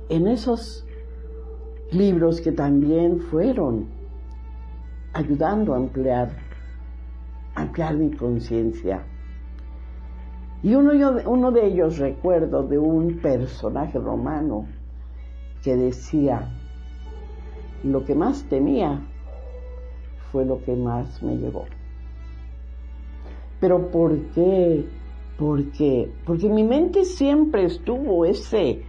en 0.08 0.26
esos 0.26 0.87
libros 1.92 2.40
que 2.40 2.52
también 2.52 3.20
fueron 3.20 3.86
ayudando 5.14 5.74
a 5.74 5.78
ampliar, 5.78 6.30
ampliar 7.54 7.96
mi 7.96 8.10
conciencia. 8.10 9.02
Y 10.62 10.74
uno, 10.74 11.52
de 11.52 11.66
ellos 11.66 11.98
recuerdo 11.98 12.64
de 12.64 12.78
un 12.78 13.18
personaje 13.18 13.98
romano 13.98 14.66
que 15.62 15.76
decía, 15.76 16.50
lo 17.84 18.04
que 18.04 18.14
más 18.14 18.42
temía 18.44 19.00
fue 20.30 20.44
lo 20.44 20.62
que 20.62 20.74
más 20.74 21.22
me 21.22 21.36
llevó. 21.36 21.64
Pero 23.60 23.90
¿por 23.90 24.18
qué? 24.34 24.84
¿Por 25.38 25.70
qué? 25.70 26.12
Porque 26.26 26.48
mi 26.48 26.64
mente 26.64 27.04
siempre 27.04 27.64
estuvo 27.64 28.24
ese, 28.24 28.82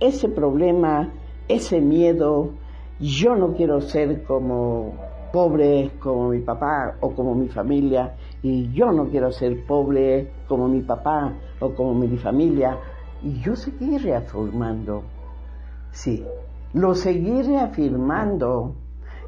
ese 0.00 0.28
problema 0.28 1.12
ese 1.48 1.80
miedo, 1.80 2.50
yo 2.98 3.36
no 3.36 3.54
quiero 3.54 3.80
ser 3.80 4.24
como 4.24 4.94
pobre 5.32 5.90
como 5.98 6.30
mi 6.30 6.40
papá 6.40 6.96
o 7.00 7.10
como 7.12 7.34
mi 7.34 7.48
familia, 7.48 8.14
y 8.42 8.72
yo 8.72 8.92
no 8.92 9.06
quiero 9.08 9.32
ser 9.32 9.66
pobre 9.66 10.30
como 10.48 10.68
mi 10.68 10.80
papá 10.80 11.32
o 11.60 11.74
como 11.74 11.94
mi 11.94 12.16
familia, 12.16 12.78
y 13.22 13.40
yo 13.40 13.56
seguí 13.56 13.98
reafirmando, 13.98 15.02
sí, 15.90 16.24
lo 16.72 16.94
seguí 16.94 17.42
reafirmando 17.42 18.74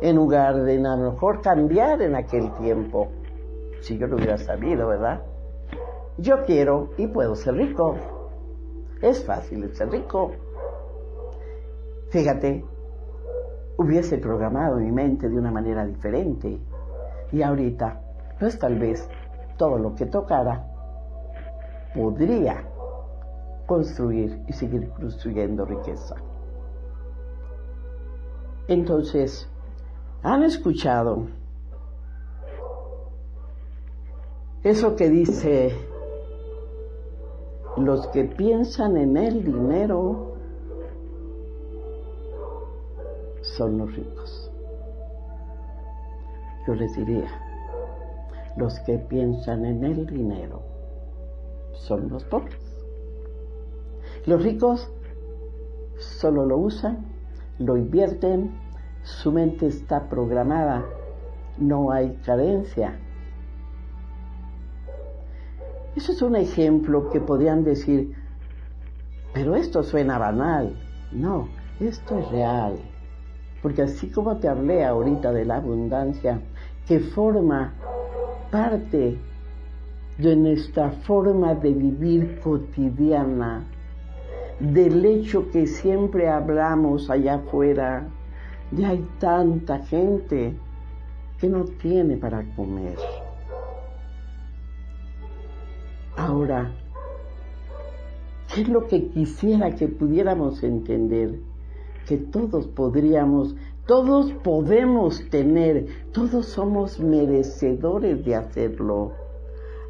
en 0.01 0.17
lugar 0.17 0.63
de 0.63 0.77
a 0.77 0.97
lo 0.97 1.13
mejor 1.13 1.41
cambiar 1.41 2.01
en 2.03 2.15
aquel 2.15 2.53
tiempo, 2.55 3.09
si 3.81 3.99
yo 3.99 4.07
lo 4.07 4.17
hubiera 4.17 4.39
sabido, 4.39 4.89
¿verdad? 4.89 5.23
Yo 6.19 6.45
quiero 6.45 6.91
y 6.97 7.07
puedo 7.07 7.35
ser 7.35 7.55
rico. 7.55 7.97
Es 9.01 9.25
fácil 9.25 9.73
ser 9.75 9.91
rico. 9.91 10.33
Fíjate, 12.11 12.65
hubiese 13.77 14.19
programado 14.19 14.77
mi 14.77 14.91
mente 14.91 15.29
de 15.29 15.37
una 15.37 15.51
manera 15.51 15.85
diferente 15.85 16.59
y 17.31 17.43
ahorita, 17.43 18.01
pues 18.41 18.59
tal 18.59 18.79
vez 18.79 19.09
todo 19.59 19.79
lo 19.79 19.95
que 19.95 20.07
tocara 20.07 20.67
podría 21.95 22.65
construir 23.67 24.43
y 24.47 24.53
seguir 24.55 24.89
construyendo 24.91 25.67
riqueza. 25.67 26.17
Entonces, 28.69 29.49
¿han 30.23 30.43
escuchado 30.45 31.27
eso 34.63 34.97
que 34.97 35.09
dice, 35.09 35.77
los 37.77 38.07
que 38.09 38.25
piensan 38.25 38.97
en 38.97 39.17
el 39.17 39.45
dinero 39.45 40.38
son 43.59 43.77
los 43.77 43.93
ricos. 43.95 44.51
Yo 46.67 46.75
les 46.75 46.95
diría, 46.97 47.29
los 48.57 48.79
que 48.81 48.99
piensan 48.99 49.65
en 49.65 49.83
el 49.83 50.07
dinero 50.07 50.63
son 51.73 52.09
los 52.09 52.25
pobres. 52.25 52.57
Los 54.27 54.45
ricos 54.45 54.89
solo 55.99 56.47
lo 56.47 56.57
usan, 56.57 57.05
lo 57.59 57.77
invierten, 57.77 58.53
su 59.03 59.33
mente 59.33 59.67
está 59.67 60.09
programada, 60.09 60.85
no 61.59 61.91
hay 61.91 62.15
carencia. 62.25 62.97
Eso 65.97 66.13
es 66.13 66.23
un 66.23 66.37
ejemplo 66.37 67.11
que 67.11 67.21
podrían 67.21 67.65
decir, 67.65 68.15
pero 69.35 69.57
esto 69.57 69.83
suena 69.83 70.17
banal. 70.17 70.77
No, 71.11 71.49
esto 71.81 72.21
es 72.21 72.31
real. 72.31 72.79
Porque 73.63 73.83
así 73.83 74.09
como 74.09 74.37
te 74.37 74.49
hablé 74.49 74.85
ahorita 74.85 75.33
de 75.33 75.45
la 75.45 75.57
abundancia, 75.57 76.41
que 76.87 77.01
forma 77.01 77.75
parte 78.51 79.19
de 80.19 80.37
nuestra 80.37 80.91
forma 80.91 81.55
de 81.55 81.73
vivir 81.73 82.41
cotidiana, 82.41 83.65
del 84.59 85.05
hecho 85.05 85.51
que 85.51 85.67
siempre 85.67 86.29
hablamos 86.29 87.09
allá 87.11 87.35
afuera, 87.35 88.09
de 88.71 88.85
hay 88.85 89.09
tanta 89.19 89.79
gente 89.87 90.55
que 91.39 91.49
no 91.49 91.65
tiene 91.65 92.17
para 92.17 92.45
comer. 92.57 92.97
Ahora, 96.17 96.73
¿qué 98.53 98.63
es 98.63 98.69
lo 98.69 98.89
que 98.89 99.07
quisiera 99.09 99.71
que 99.77 99.87
pudiéramos 99.87 100.65
entender? 100.65 101.48
Que 102.09 102.17
todos 102.17 102.67
podríamos, 102.67 103.55
todos 103.87 104.33
podemos 104.43 105.29
tener, 105.29 105.89
todos 106.13 106.47
somos 106.47 106.99
merecedores 106.99 108.25
de 108.25 108.35
hacerlo. 108.35 109.13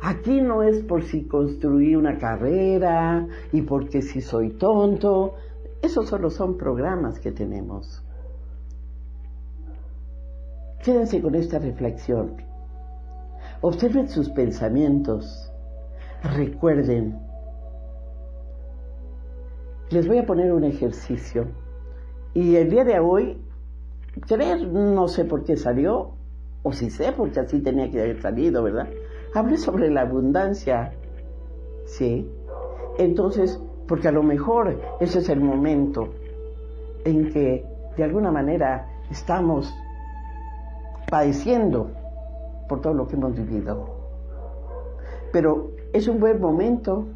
Aquí 0.02 0.40
no 0.40 0.64
es 0.64 0.82
por 0.82 1.04
si 1.04 1.28
construí 1.28 1.94
una 1.94 2.18
carrera 2.18 3.24
y 3.52 3.62
porque 3.62 4.02
si 4.02 4.20
soy 4.20 4.50
tonto. 4.50 5.34
Esos 5.80 6.08
solo 6.08 6.30
son 6.30 6.58
programas 6.58 7.20
que 7.20 7.30
tenemos. 7.30 8.02
Quédense 10.82 11.22
con 11.22 11.36
esta 11.36 11.60
reflexión. 11.60 12.42
Observen 13.60 14.08
sus 14.08 14.28
pensamientos. 14.30 15.52
Recuerden. 16.24 17.16
Les 19.90 20.08
voy 20.08 20.18
a 20.18 20.26
poner 20.26 20.52
un 20.52 20.64
ejercicio. 20.64 21.46
Y 22.34 22.56
el 22.56 22.70
día 22.70 22.84
de 22.84 22.98
hoy, 23.00 23.40
creer, 24.26 24.66
no 24.66 25.08
sé 25.08 25.24
por 25.24 25.44
qué 25.44 25.56
salió, 25.56 26.12
o 26.62 26.72
si 26.72 26.90
sé, 26.90 27.12
porque 27.12 27.40
así 27.40 27.60
tenía 27.60 27.90
que 27.90 28.00
haber 28.00 28.20
salido, 28.20 28.62
¿verdad? 28.62 28.88
Hablé 29.34 29.56
sobre 29.56 29.90
la 29.90 30.02
abundancia. 30.02 30.92
¿Sí? 31.86 32.30
Entonces, 32.98 33.60
porque 33.86 34.08
a 34.08 34.12
lo 34.12 34.22
mejor 34.22 34.78
ese 35.00 35.20
es 35.20 35.28
el 35.28 35.40
momento 35.40 36.08
en 37.04 37.32
que 37.32 37.64
de 37.96 38.04
alguna 38.04 38.30
manera 38.30 38.86
estamos 39.10 39.72
padeciendo 41.10 41.90
por 42.68 42.82
todo 42.82 42.92
lo 42.92 43.08
que 43.08 43.16
hemos 43.16 43.34
vivido. 43.34 43.96
Pero 45.32 45.70
es 45.92 46.06
un 46.06 46.20
buen 46.20 46.40
momento 46.40 47.06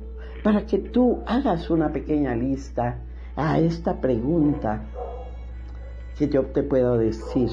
para 0.42 0.64
que 0.64 0.78
tú 0.78 1.18
hagas 1.26 1.68
una 1.70 1.92
pequeña 1.92 2.34
lista 2.34 2.98
a 3.36 3.58
esta 3.58 4.00
pregunta 4.00 4.82
que 6.18 6.28
yo 6.28 6.46
te 6.46 6.62
puedo 6.62 6.98
decir. 6.98 7.50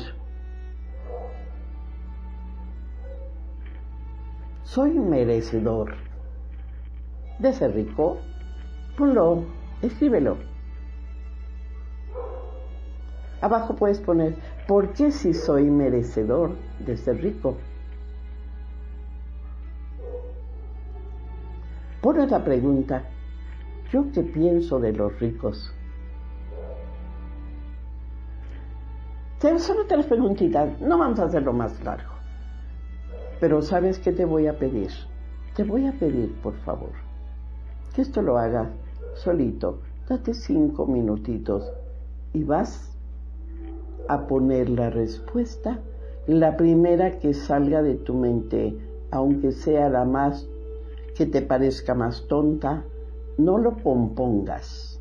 ¿Soy 4.63 4.91
merecedor 4.91 5.95
de 7.39 7.53
ser 7.53 7.73
rico? 7.73 8.19
Ponlo, 8.97 9.45
escríbelo. 9.81 10.37
Abajo 13.41 13.75
puedes 13.75 13.99
poner, 13.99 14.35
¿por 14.67 14.91
qué 14.93 15.11
si 15.11 15.33
soy 15.33 15.63
merecedor 15.63 16.51
de 16.79 16.97
ser 16.97 17.21
rico? 17.21 17.57
Pon 22.01 22.19
otra 22.19 22.43
pregunta, 22.43 23.03
¿yo 23.91 24.05
qué 24.13 24.21
pienso 24.21 24.79
de 24.79 24.93
los 24.93 25.19
ricos? 25.19 25.73
Solo 29.39 29.85
tres 29.87 30.05
preguntitas, 30.05 30.81
no 30.81 30.97
vamos 30.97 31.17
a 31.17 31.23
hacerlo 31.23 31.53
más 31.53 31.81
largo. 31.81 32.11
Pero 33.39 33.61
¿sabes 33.61 33.97
qué 33.97 34.11
te 34.11 34.25
voy 34.25 34.47
a 34.47 34.59
pedir? 34.59 34.91
Te 35.55 35.63
voy 35.63 35.87
a 35.87 35.93
pedir, 35.93 36.35
por 36.41 36.55
favor, 36.65 36.91
que 37.95 38.01
esto 38.01 38.21
lo 38.21 38.37
haga 38.37 38.69
solito. 39.13 39.79
Date 40.09 40.33
cinco 40.33 40.85
minutitos 40.85 41.71
y 42.33 42.43
vas 42.43 42.93
a 44.09 44.27
poner 44.27 44.69
la 44.69 44.89
respuesta, 44.89 45.79
la 46.27 46.57
primera 46.57 47.19
que 47.19 47.33
salga 47.33 47.81
de 47.81 47.95
tu 47.95 48.15
mente, 48.15 48.77
aunque 49.09 49.53
sea 49.53 49.87
la 49.87 50.03
más 50.03 50.49
que 51.15 51.25
te 51.25 51.41
parezca 51.41 51.95
más 51.95 52.27
tonta, 52.27 52.83
no 53.37 53.57
lo 53.57 53.77
compongas. 53.77 54.99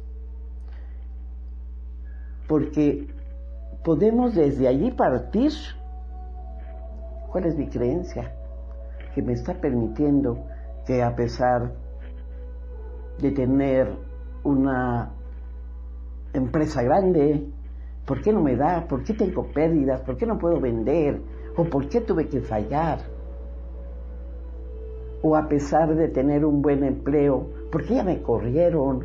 Porque 2.46 3.17
podemos 3.84 4.34
desde 4.34 4.68
allí 4.68 4.90
partir. 4.90 5.52
¿Cuál 7.30 7.46
es 7.46 7.56
mi 7.56 7.68
creencia? 7.68 8.34
Que 9.14 9.22
me 9.22 9.32
está 9.32 9.54
permitiendo 9.54 10.44
que 10.86 11.02
a 11.02 11.14
pesar 11.14 11.72
de 13.18 13.30
tener 13.32 13.88
una 14.44 15.12
empresa 16.32 16.82
grande, 16.82 17.52
¿Por 18.08 18.22
qué 18.22 18.32
no 18.32 18.40
me 18.40 18.56
da? 18.56 18.86
¿Por 18.88 19.04
qué 19.04 19.12
tengo 19.12 19.52
pérdidas? 19.52 20.00
¿Por 20.00 20.16
qué 20.16 20.24
no 20.24 20.38
puedo 20.38 20.58
vender? 20.58 21.20
¿O 21.58 21.64
por 21.64 21.90
qué 21.90 22.00
tuve 22.00 22.26
que 22.26 22.40
fallar? 22.40 23.00
O 25.20 25.36
a 25.36 25.46
pesar 25.46 25.94
de 25.94 26.08
tener 26.08 26.46
un 26.46 26.62
buen 26.62 26.84
empleo, 26.84 27.46
¿por 27.70 27.84
qué 27.84 27.96
ya 27.96 28.04
me 28.04 28.22
corrieron? 28.22 29.04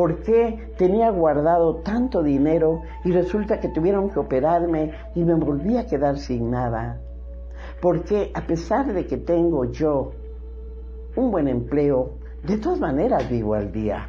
¿Por 0.00 0.22
qué 0.22 0.72
tenía 0.78 1.10
guardado 1.10 1.82
tanto 1.82 2.22
dinero 2.22 2.80
y 3.04 3.12
resulta 3.12 3.60
que 3.60 3.68
tuvieron 3.68 4.08
que 4.08 4.18
operarme 4.18 4.92
y 5.14 5.22
me 5.24 5.34
volví 5.34 5.76
a 5.76 5.84
quedar 5.84 6.16
sin 6.16 6.50
nada? 6.50 6.98
¿Por 7.82 8.02
qué 8.04 8.32
a 8.34 8.46
pesar 8.46 8.94
de 8.94 9.06
que 9.06 9.18
tengo 9.18 9.70
yo 9.70 10.12
un 11.16 11.30
buen 11.30 11.48
empleo, 11.48 12.14
de 12.46 12.56
todas 12.56 12.80
maneras 12.80 13.28
vivo 13.28 13.52
al 13.52 13.72
día? 13.72 14.08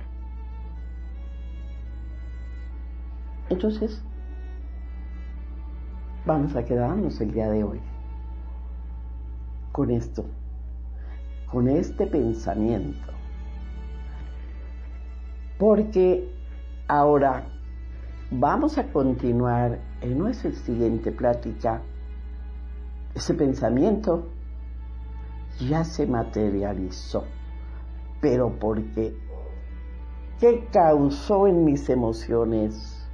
Entonces, 3.49 4.01
vamos 6.25 6.55
a 6.55 6.63
quedarnos 6.63 7.19
el 7.19 7.33
día 7.33 7.49
de 7.49 7.65
hoy 7.65 7.81
con 9.73 9.91
esto, 9.91 10.23
con 11.51 11.67
este 11.67 12.07
pensamiento. 12.07 13.10
Porque 15.61 16.27
ahora 16.87 17.43
vamos 18.31 18.79
a 18.79 18.91
continuar 18.91 19.77
en 20.01 20.17
nuestra 20.17 20.51
siguiente 20.53 21.11
plática. 21.11 21.83
Ese 23.13 23.35
pensamiento 23.35 24.27
ya 25.59 25.83
se 25.83 26.07
materializó, 26.07 27.25
pero 28.21 28.57
porque 28.57 29.15
¿qué 30.39 30.67
causó 30.73 31.45
en 31.45 31.63
mis 31.63 31.87
emociones? 31.91 33.07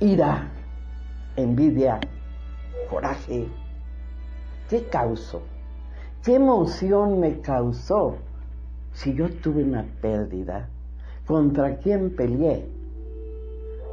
Ira 0.00 0.52
envidia, 1.36 1.98
coraje. 2.90 3.48
¿Qué 4.68 4.84
causó? 4.88 5.40
¿Qué 6.22 6.34
emoción 6.34 7.20
me 7.20 7.40
causó 7.40 8.18
si 8.92 9.14
yo 9.14 9.30
tuve 9.30 9.64
una 9.64 9.84
pérdida? 10.00 10.68
¿Contra 11.26 11.76
quién 11.76 12.14
peleé? 12.14 12.66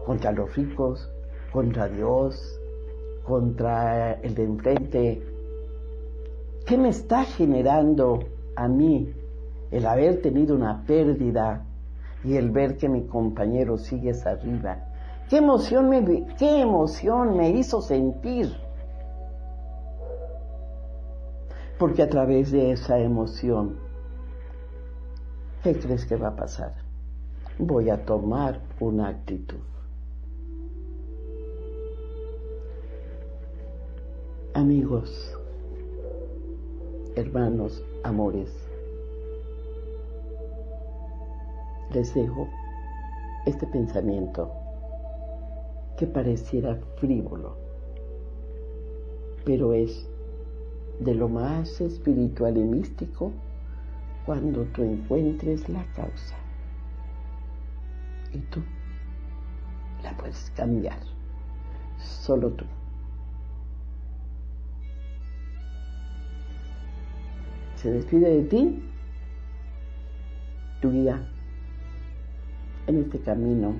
¿Contra 0.05 0.31
los 0.31 0.55
ricos? 0.55 1.09
¿Contra 1.51 1.87
Dios? 1.87 2.59
¿Contra 3.23 4.13
el 4.13 4.35
de 4.35 4.43
enfrente? 4.43 5.23
¿Qué 6.65 6.77
me 6.77 6.89
está 6.89 7.23
generando 7.23 8.19
a 8.55 8.67
mí 8.67 9.13
el 9.71 9.85
haber 9.85 10.21
tenido 10.21 10.55
una 10.55 10.83
pérdida 10.85 11.65
y 12.23 12.35
el 12.35 12.51
ver 12.51 12.77
que 12.77 12.89
mi 12.89 13.05
compañero 13.05 13.77
sigue 13.77 14.13
arriba? 14.25 14.85
¿Qué 15.29 15.37
emoción 15.37 15.89
me, 15.89 16.25
qué 16.37 16.61
emoción 16.61 17.37
me 17.37 17.51
hizo 17.51 17.81
sentir? 17.81 18.51
Porque 21.77 22.01
a 22.01 22.09
través 22.09 22.51
de 22.51 22.71
esa 22.71 22.99
emoción, 22.99 23.88
¿qué 25.63 25.77
crees 25.77 26.05
que 26.05 26.15
va 26.15 26.29
a 26.29 26.35
pasar? 26.35 26.73
Voy 27.57 27.89
a 27.89 28.05
tomar 28.05 28.61
una 28.79 29.09
actitud. 29.09 29.57
Amigos, 34.53 35.37
hermanos, 37.15 37.83
amores, 38.03 38.49
les 41.93 42.13
dejo 42.13 42.47
este 43.45 43.67
pensamiento 43.67 44.51
que 45.97 46.07
pareciera 46.07 46.79
frívolo, 46.97 47.57
pero 49.45 49.73
es 49.73 50.07
de 50.99 51.13
lo 51.13 51.27
más 51.27 51.81
espiritual 51.81 52.57
y 52.57 52.63
místico 52.63 53.31
cuando 54.29 54.63
tú 54.65 54.83
encuentres 54.83 55.67
la 55.69 55.83
causa. 55.95 56.35
Y 58.31 58.37
tú 58.37 58.61
la 60.03 60.15
puedes 60.15 60.51
cambiar, 60.55 60.99
solo 61.97 62.51
tú. 62.51 62.63
se 67.77 67.89
despide 67.91 68.29
de 68.29 68.43
ti 68.43 68.83
tu 70.79 70.91
guía 70.91 71.27
en 72.85 72.97
este 72.97 73.19
camino 73.21 73.73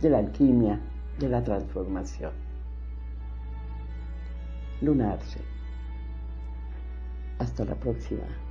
de 0.00 0.10
la 0.10 0.18
alquimia, 0.18 0.80
de 1.20 1.28
la 1.28 1.44
transformación. 1.44 2.32
Lunarse. 4.80 5.40
Hasta 7.38 7.64
la 7.64 7.76
próxima. 7.76 8.47